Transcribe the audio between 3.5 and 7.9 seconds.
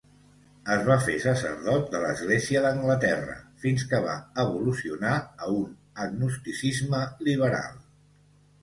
fins que va evolucionar a un agnosticisme liberal.